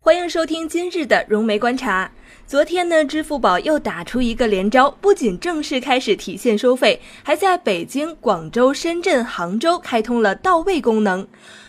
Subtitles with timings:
[0.00, 2.12] 欢迎收听今日的融媒观察。
[2.46, 11.26] 昨天呢，支付宝又打出一个连招，不仅正式开始提现收费，还在北京、广州、深圳、杭州开通了到位功能。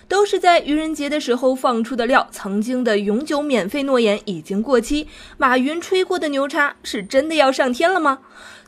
[0.10, 5.08] 都是在愚人节的时候放出的料，曾经的永久免费诺言已经过期。
[5.38, 8.20] 马云吹过的牛叉是真的要上天了吗？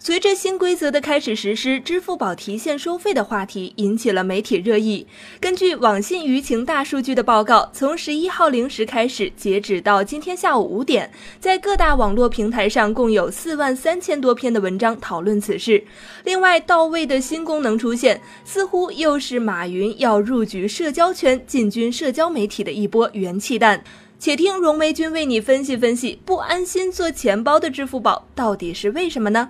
[0.04, 5.06] 随着新规则的开始实施，支付宝提现收费的话题引起了媒体热议。
[5.40, 15.84] 根据网信舆情大数据的报告，从十一号零时开始，截止到今天下午五点，在各大网络平台上共有四万三千多篇的文章讨论此事。
[16.24, 23.84] 另外，到位的新功能出现，似乎又是马云要入局社交圈、进军社交媒体的一波元气弹。
[24.20, 29.50] 且听荣威君为你分析分析，不安心做钱包的支付宝到底是为什么呢？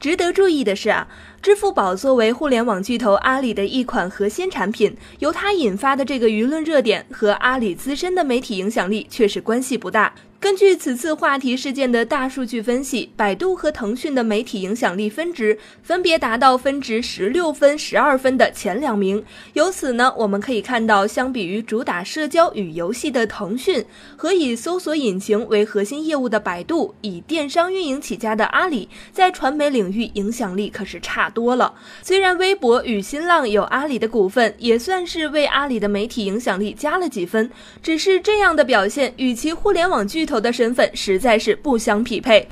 [0.00, 1.06] 值得注意的是啊，
[1.42, 10.14] 支付宝作为互联网巨头阿里的一款核心产品，由它引发的这个舆论热点和阿里自身的媒体影响力却是关系不大。
[10.38, 19.24] 根据此次话题事件的大数据分析，百度和腾讯的媒体影响力分值分别达到分值十六分、十二分的前两名。
[19.54, 23.82] 由此呢，我们可以看到，相比于主打社交与游戏的腾讯
[24.14, 31.74] 和以搜索引擎为核心业务的百度，以电商运营起家的阿里，在传媒领域影响力可是差多了。
[32.02, 37.50] 虽然微博与新浪有阿里的股份，也算是为阿里的媒体影响力加了几分，
[37.82, 42.46] 只是这样的表现与其互联网巨头的身份实在是不相匹配。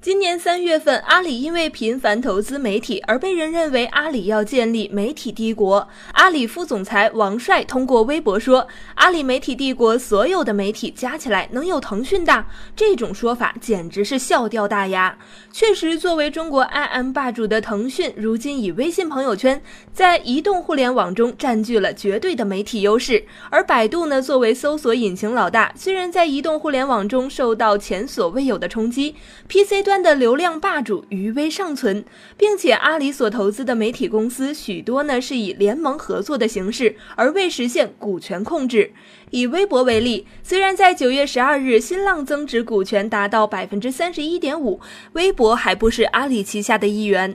[0.00, 5.88] 今年三月份，阿里因为频繁投资媒体而被人认为阿里要建立媒体帝国。
[6.12, 12.46] 阿里副总裁王帅通过微博说：“阿里媒体帝国所有的媒体加起来能有腾讯大。”
[12.76, 15.18] 这种说法简直是笑掉大牙。
[15.52, 19.60] 确实，作为中国 IM 霸主的腾讯，如今以微信朋友圈
[19.92, 23.24] 在移动互联网中占据了绝对的媒体优势。
[23.50, 29.16] 而百度呢，作为搜索引擎老大，虽然在移动互联网中受到前所未有的冲击
[29.48, 29.87] ，PC。
[29.88, 32.04] 端的流量霸主余威尚存，
[32.36, 38.92] 并且阿里所投资的媒体公司许多呢是以联盟合作的形式，而未实现股权控制。
[39.30, 44.78] 以微博为例，虽然在九月十二日新浪增值股权达到百分之三十一点五，
[45.14, 47.34] 微博还不是阿里旗下的一员。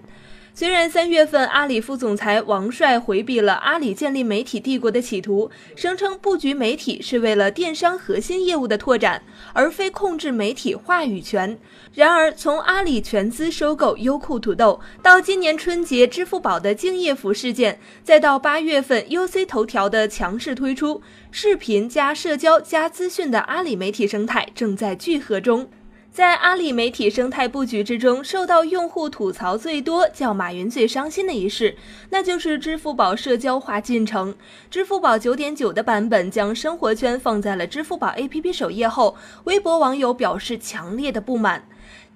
[0.56, 11.58] 虽然三月份阿里副总裁王帅回避了阿里建立媒体帝国的企图，声称布局媒体是为了电商核心业务的拓展，而非控制媒体话语权。
[11.96, 25.68] 然而，从阿里全资收购优酷土豆，到今年春节支付宝的敬业福事件，再到八月份 UC 头条的强势推出，视频加社交加资讯的阿里媒体生态正在聚合中。
[26.14, 31.76] 在阿里媒体生态布局之中，受到用户吐槽最多、叫马云最伤心的一事，
[32.12, 34.36] 那就是支付宝社交化进程。
[34.70, 39.16] 支付宝九点九的版本将生活圈放在了支付宝 APP 首页后，
[39.46, 41.68] 微博网友表示强烈的不满。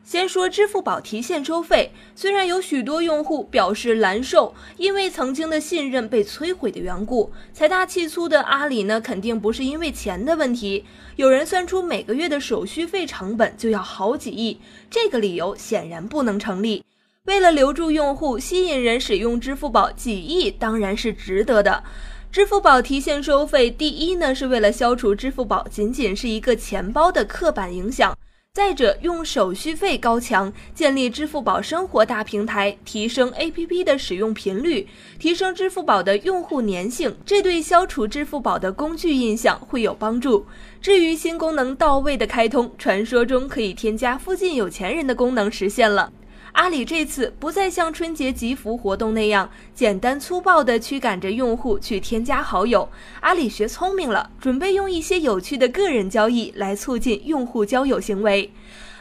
[0.07, 10.85] 先说支付宝提现收费，虽然有许多用户表示难受，因为曾经的信任被摧毁的缘故，财大气粗的阿里呢，肯定不是因为钱的问题。
[11.17, 14.57] 有人算出每个月的手续费成本就要好几亿，
[14.89, 16.81] 这个理由显然不能成立。
[17.25, 21.83] 为了留住用户，吸引人使用支付宝，几亿当然是值得的。
[22.31, 28.17] 支付宝提现收费，第一呢，是为了消除支付宝仅仅是一个钱包的刻板影响。
[28.57, 34.87] 再者，用手续费高强建立支付宝生活大平台，提升 APP 的使用频率，
[35.19, 40.43] 提升支付宝的用户粘性，这对消除支付宝的工具印象会有帮助。
[40.81, 46.11] 至于新功能到位的开通，传说中可以添加附近有钱人的功能实现了。
[46.53, 58.51] 阿里这次不再像春节集福活动那样简单粗暴地驱赶着用户去添加好友，阿里学聪明了，准备用一些有趣的个人交易来促进用户交友行为。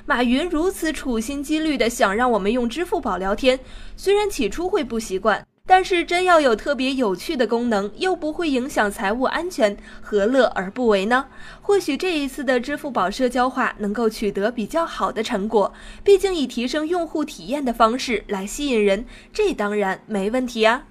[0.05, 3.59] 马云如此处心积虑地想让我们用支付宝聊天，
[3.97, 5.45] 虽然起初会不习惯。
[5.67, 11.27] 但是真要有特别有趣的功能，又不会影响财务安全，何乐而不为呢？
[11.61, 15.75] 或许这一次的支付宝社交化能够取得比较好的成果，
[16.05, 20.85] 毕竟以提升用户体验的方式来吸引人，这当然没问题啊。